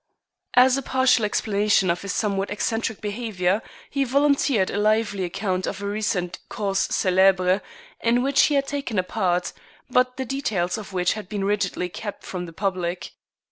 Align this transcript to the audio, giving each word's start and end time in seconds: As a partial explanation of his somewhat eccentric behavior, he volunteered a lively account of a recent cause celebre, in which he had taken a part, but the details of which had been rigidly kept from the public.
As 0.55 0.77
a 0.77 0.81
partial 0.81 1.25
explanation 1.25 1.91
of 1.91 2.01
his 2.01 2.11
somewhat 2.11 2.49
eccentric 2.49 3.01
behavior, 3.01 3.61
he 3.91 4.03
volunteered 4.03 4.71
a 4.71 4.77
lively 4.79 5.23
account 5.23 5.67
of 5.67 5.79
a 5.79 5.85
recent 5.85 6.39
cause 6.49 6.79
celebre, 6.89 7.61
in 8.01 8.23
which 8.23 8.41
he 8.45 8.55
had 8.55 8.65
taken 8.67 8.97
a 8.97 9.03
part, 9.03 9.53
but 9.91 10.17
the 10.17 10.25
details 10.25 10.75
of 10.79 10.91
which 10.91 11.13
had 11.13 11.29
been 11.29 11.43
rigidly 11.45 11.87
kept 11.87 12.23
from 12.23 12.47
the 12.47 12.51
public. 12.53 13.11